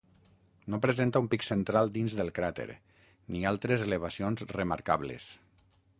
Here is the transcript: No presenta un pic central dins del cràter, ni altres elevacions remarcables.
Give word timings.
No 0.73 0.79
presenta 0.85 1.21
un 1.23 1.27
pic 1.33 1.45
central 1.47 1.93
dins 1.97 2.15
del 2.21 2.33
cràter, 2.39 2.67
ni 3.35 3.47
altres 3.53 3.87
elevacions 3.89 4.45
remarcables. 4.57 5.29